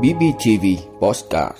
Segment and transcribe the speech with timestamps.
[0.00, 0.66] BBTV
[1.00, 1.56] Postcard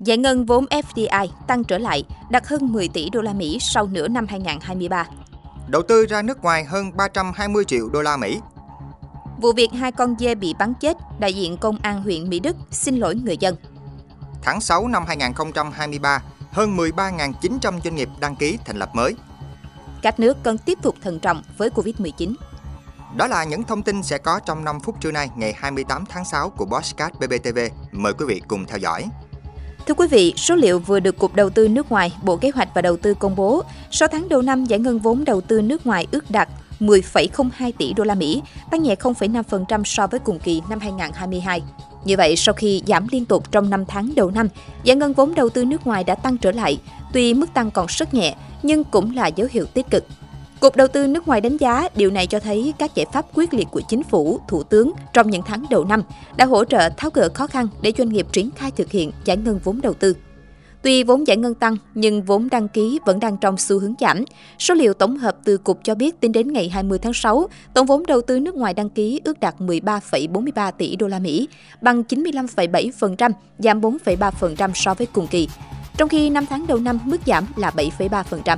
[0.00, 3.86] Giải ngân vốn FDI tăng trở lại, đạt hơn 10 tỷ đô la Mỹ sau
[3.86, 5.06] nửa năm 2023.
[5.68, 8.40] Đầu tư ra nước ngoài hơn 320 triệu đô la Mỹ.
[9.40, 12.56] Vụ việc hai con dê bị bắn chết, đại diện công an huyện Mỹ Đức
[12.70, 13.56] xin lỗi người dân.
[14.42, 19.14] Tháng 6 năm 2023, hơn 13.900 doanh nghiệp đăng ký thành lập mới.
[20.02, 22.34] Các nước cần tiếp tục thận trọng với Covid-19.
[23.16, 26.24] Đó là những thông tin sẽ có trong 5 phút trưa nay ngày 28 tháng
[26.24, 27.58] 6 của Bosscat BBTV.
[27.92, 29.04] Mời quý vị cùng theo dõi.
[29.86, 32.68] Thưa quý vị, số liệu vừa được Cục Đầu tư nước ngoài, Bộ Kế hoạch
[32.74, 35.86] và Đầu tư công bố, 6 tháng đầu năm giải ngân vốn đầu tư nước
[35.86, 36.48] ngoài ước đạt
[36.80, 41.62] 10,02 tỷ đô la Mỹ, tăng nhẹ 0,5% so với cùng kỳ năm 2022.
[42.04, 44.48] Như vậy, sau khi giảm liên tục trong 5 tháng đầu năm,
[44.82, 46.80] giải ngân vốn đầu tư nước ngoài đã tăng trở lại,
[47.12, 50.04] tuy mức tăng còn rất nhẹ, nhưng cũng là dấu hiệu tích cực.
[50.62, 53.54] Cục Đầu tư nước ngoài đánh giá điều này cho thấy các giải pháp quyết
[53.54, 56.02] liệt của chính phủ, thủ tướng trong những tháng đầu năm
[56.36, 59.36] đã hỗ trợ tháo gỡ khó khăn để doanh nghiệp triển khai thực hiện giải
[59.36, 60.16] ngân vốn đầu tư.
[60.82, 64.24] Tuy vốn giải ngân tăng, nhưng vốn đăng ký vẫn đang trong xu hướng giảm.
[64.58, 67.86] Số liệu tổng hợp từ Cục cho biết tính đến ngày 20 tháng 6, tổng
[67.86, 71.48] vốn đầu tư nước ngoài đăng ký ước đạt 13,43 tỷ đô la Mỹ,
[71.80, 75.48] bằng 95,7%, giảm 4,3% so với cùng kỳ.
[75.96, 78.56] Trong khi 5 tháng đầu năm mức giảm là 7,3%.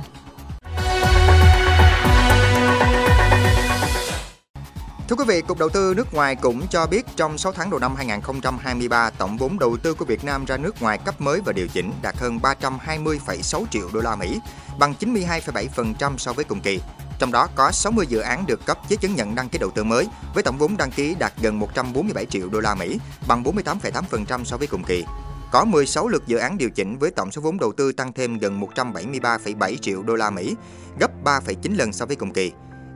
[5.09, 7.79] Thưa quý vị, Cục Đầu tư nước ngoài cũng cho biết trong 6 tháng đầu
[7.79, 11.53] năm 2023, tổng vốn đầu tư của Việt Nam ra nước ngoài cấp mới và
[11.53, 14.39] điều chỉnh đạt hơn 320,6 triệu đô la Mỹ,
[14.79, 16.79] bằng 92,7% so với cùng kỳ.
[17.19, 19.83] Trong đó có 60 dự án được cấp giấy chứng nhận đăng ký đầu tư
[19.83, 24.43] mới với tổng vốn đăng ký đạt gần 147 triệu đô la Mỹ, bằng 48,8%
[24.43, 25.05] so với cùng kỳ.
[25.51, 28.37] Có 16 lượt dự án điều chỉnh với tổng số vốn đầu tư tăng thêm
[28.37, 30.55] gần 173,7 triệu đô la Mỹ,
[30.99, 32.51] gấp 3,9 lần so với cùng kỳ.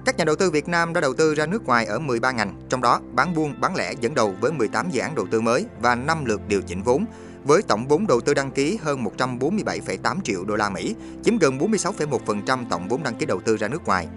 [0.10, 2.54] Các nhà đầu tư Việt Nam đã đầu tư ra nước ngoài ở 13 ngành,
[2.70, 5.66] trong đó bán buôn, bán lẻ dẫn đầu với 18 dự án đầu tư mới
[5.82, 7.06] và 5 lượt điều chỉnh vốn,
[7.44, 11.58] với tổng vốn đầu tư đăng ký hơn 147,8 triệu đô la Mỹ, chiếm gần
[11.58, 14.08] 46,1% tổng vốn đăng ký đầu tư ra nước ngoài.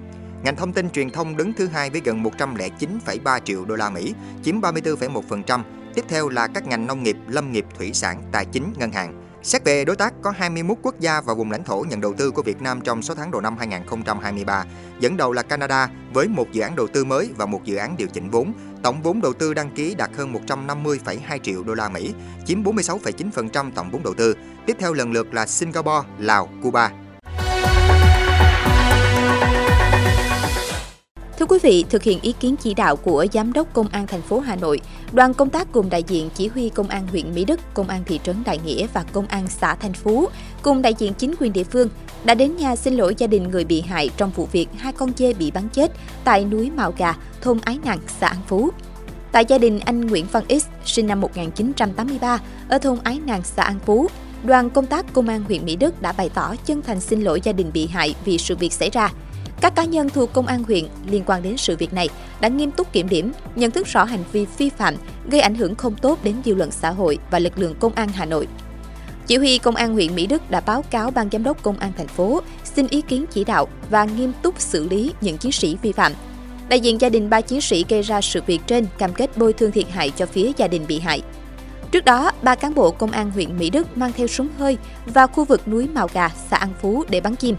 [0.45, 4.15] Ngành thông tin truyền thông đứng thứ hai với gần 109,3 triệu đô la Mỹ,
[4.43, 5.61] chiếm 34,1%.
[5.95, 9.32] Tiếp theo là các ngành nông nghiệp, lâm nghiệp, thủy sản, tài chính, ngân hàng.
[9.43, 12.31] Xét về đối tác, có 21 quốc gia và vùng lãnh thổ nhận đầu tư
[12.31, 14.65] của Việt Nam trong 6 tháng đầu năm 2023.
[15.01, 17.97] Dẫn đầu là Canada với một dự án đầu tư mới và một dự án
[17.97, 18.53] điều chỉnh vốn.
[18.83, 22.15] Tổng vốn đầu tư đăng ký đạt hơn 150,2 triệu đô la Mỹ,
[22.45, 24.37] chiếm 46,9% tổng vốn đầu tư.
[24.67, 26.91] Tiếp theo lần lượt là Singapore, Lào, Cuba.
[31.43, 34.23] Thưa quý vị, thực hiện ý kiến chỉ đạo của Giám đốc Công an thành
[34.23, 34.81] phố Hà Nội,
[35.13, 38.03] đoàn công tác cùng đại diện chỉ huy Công an huyện Mỹ Đức, Công an
[38.07, 40.29] thị trấn Đại Nghĩa và Công an xã Thành Phú,
[40.63, 41.89] cùng đại diện chính quyền địa phương
[42.25, 45.13] đã đến nhà xin lỗi gia đình người bị hại trong vụ việc hai con
[45.17, 45.93] dê bị bắn chết
[46.25, 48.71] tại núi Mạo Gà, thôn Ái Nặng, xã An Phú.
[49.33, 52.39] Tại gia đình anh Nguyễn Văn X, sinh năm 1983,
[52.69, 54.09] ở thôn Ái Nàng, xã An Phú,
[54.45, 57.41] đoàn công tác Công an huyện Mỹ Đức đã bày tỏ chân thành xin lỗi
[57.45, 59.13] gia đình bị hại vì sự việc xảy ra–
[59.63, 62.09] các cá nhân thuộc công an huyện liên quan đến sự việc này
[62.41, 64.95] đã nghiêm túc kiểm điểm, nhận thức rõ hành vi vi phạm,
[65.31, 68.09] gây ảnh hưởng không tốt đến dư luận xã hội và lực lượng công an
[68.09, 68.49] Hà Nội.
[69.27, 71.93] Chỉ huy công an huyện Mỹ Đức đã báo cáo ban giám đốc công an
[71.97, 75.77] thành phố xin ý kiến chỉ đạo và nghiêm túc xử lý những chiến sĩ
[75.83, 76.13] vi phạm.
[76.69, 79.53] Đại diện gia đình ba chiến sĩ gây ra sự việc trên cam kết bồi
[79.53, 81.23] thường thiệt hại cho phía gia đình bị hại.
[81.91, 85.27] Trước đó, ba cán bộ công an huyện Mỹ Đức mang theo súng hơi vào
[85.27, 87.57] khu vực núi Mào Gà, xã An Phú để bắn chim.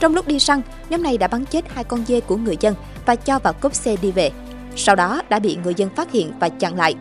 [0.00, 2.74] Trong lúc đi săn, nhóm này đã bắn chết hai con dê của người dân
[3.06, 4.30] và cho vào cốp xe đi về.
[4.76, 6.94] Sau đó đã bị người dân phát hiện và chặn lại.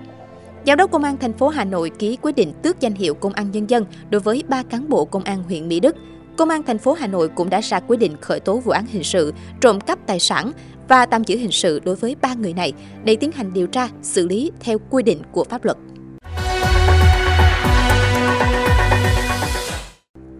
[0.66, 3.34] Giám đốc Công an thành phố Hà Nội ký quyết định tước danh hiệu Công
[3.34, 5.96] an Nhân dân đối với ba cán bộ Công an huyện Mỹ Đức.
[6.38, 8.86] Công an thành phố Hà Nội cũng đã ra quyết định khởi tố vụ án
[8.86, 10.52] hình sự, trộm cắp tài sản
[10.88, 12.74] và tạm giữ hình sự đối với ba người này
[13.04, 15.78] để tiến hành điều tra, xử lý theo quy định của pháp luật.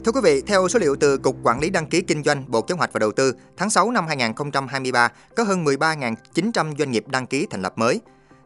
[0.10, 2.62] Thưa quý vị, theo số liệu từ Cục Quản lý Đăng ký Kinh doanh Bộ
[2.62, 7.28] Kế hoạch và Đầu tư, tháng 6 năm 2023 có hơn 13.900 doanh nghiệp đăng
[7.28, 8.02] ký thành lập mới.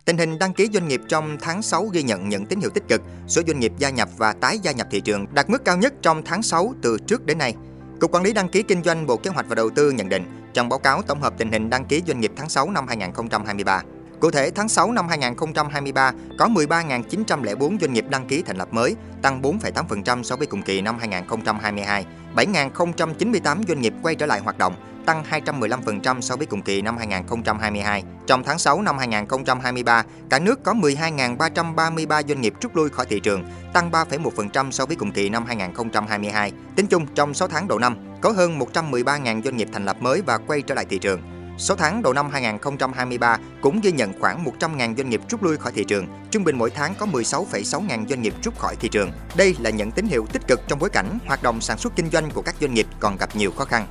[0.06, 2.84] Tình hình đăng ký doanh nghiệp trong tháng 6 ghi nhận những tín hiệu tích
[2.88, 5.78] cực, số doanh nghiệp gia nhập và tái gia nhập thị trường đạt mức cao
[5.78, 7.56] nhất trong tháng 6 từ trước đến nay.
[8.00, 10.24] Cục Quản lý Đăng ký Kinh doanh Bộ Kế hoạch và Đầu tư nhận định,
[10.54, 13.84] trong báo cáo tổng hợp tình hình đăng ký doanh nghiệp tháng 6 năm 2023,
[14.24, 18.96] Cụ thể, tháng 6 năm 2023 có 13.904 doanh nghiệp đăng ký thành lập mới,
[19.22, 22.06] tăng 4,8% so với cùng kỳ năm 2022.
[22.36, 24.76] 7.098 doanh nghiệp quay trở lại hoạt động,
[25.06, 28.04] tăng 215% so với cùng kỳ năm 2022.
[28.28, 33.20] Trong tháng 6 năm 2023, cả nước có 12.333 doanh nghiệp rút lui khỏi thị
[33.20, 33.44] trường,
[33.74, 36.52] tăng 3,1% so với cùng kỳ năm 2022.
[36.76, 40.22] Tính chung, trong 6 tháng đầu năm, có hơn 113.000 doanh nghiệp thành lập mới
[40.22, 41.33] và quay trở lại thị trường.
[41.58, 45.72] 6 tháng đầu năm 2023 cũng ghi nhận khoảng 100.000 doanh nghiệp rút lui khỏi
[45.76, 46.08] thị trường.
[46.32, 49.12] Trung bình mỗi tháng có 16,6 ngàn doanh nghiệp rút khỏi thị trường.
[49.36, 52.10] Đây là những tín hiệu tích cực trong bối cảnh hoạt động sản xuất kinh
[52.10, 53.88] doanh của các doanh nghiệp còn gặp nhiều khó khăn.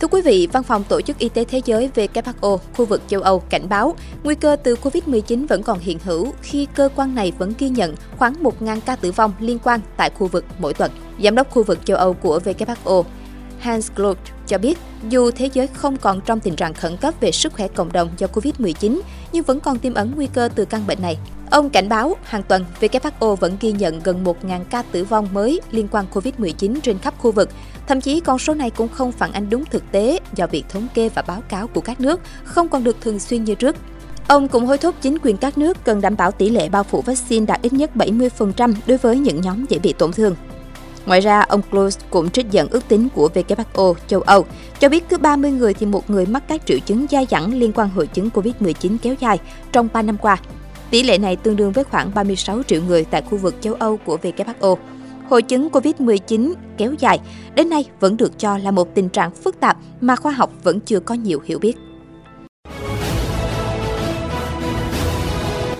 [0.00, 3.20] Thưa quý vị, Văn phòng Tổ chức Y tế Thế giới WHO, khu vực châu
[3.20, 7.32] Âu cảnh báo nguy cơ từ COVID-19 vẫn còn hiện hữu khi cơ quan này
[7.38, 10.90] vẫn ghi nhận khoảng 1.000 ca tử vong liên quan tại khu vực mỗi tuần.
[11.22, 13.02] Giám đốc khu vực châu Âu của WHO,
[13.58, 14.78] Hans Kluge cho biết,
[15.08, 18.10] dù thế giới không còn trong tình trạng khẩn cấp về sức khỏe cộng đồng
[18.18, 19.00] do COVID-19,
[19.32, 21.18] nhưng vẫn còn tiềm ẩn nguy cơ từ căn bệnh này.
[21.50, 25.60] Ông cảnh báo hàng tuần WHO vẫn ghi nhận gần 1.000 ca tử vong mới
[25.70, 27.48] liên quan COVID-19 trên khắp khu vực.
[27.86, 30.86] Thậm chí con số này cũng không phản ánh đúng thực tế do việc thống
[30.94, 33.76] kê và báo cáo của các nước không còn được thường xuyên như trước.
[34.28, 37.02] Ông cũng hối thúc chính quyền các nước cần đảm bảo tỷ lệ bao phủ
[37.02, 40.34] vaccine đạt ít nhất 70% đối với những nhóm dễ bị tổn thương.
[41.06, 44.46] Ngoài ra, ông Close cũng trích dẫn ước tính của WHO châu Âu,
[44.78, 47.72] cho biết cứ 30 người thì một người mắc các triệu chứng dai dẳng liên
[47.72, 49.38] quan hội chứng COVID-19 kéo dài
[49.72, 50.36] trong 3 năm qua.
[50.90, 53.96] Tỷ lệ này tương đương với khoảng 36 triệu người tại khu vực châu Âu
[53.96, 54.76] của WHO.
[55.28, 57.20] Hội chứng COVID-19 kéo dài
[57.54, 60.80] đến nay vẫn được cho là một tình trạng phức tạp mà khoa học vẫn
[60.80, 61.76] chưa có nhiều hiểu biết.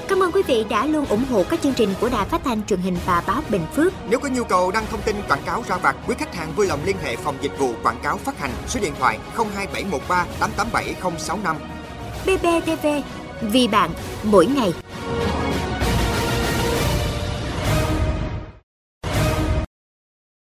[0.08, 2.62] Cảm ơn quý vị đã luôn ủng hộ các chương trình của Đài Phát thanh
[2.66, 3.93] truyền hình và báo Bình Phước.
[4.10, 6.66] Nếu có nhu cầu đăng thông tin quảng cáo ra vặt, quý khách hàng vui
[6.66, 11.56] lòng liên hệ phòng dịch vụ quảng cáo phát hành số điện thoại 02713 887065.
[12.26, 12.87] BBTV,
[13.40, 13.90] vì bạn,
[14.23, 14.73] mỗi ngày.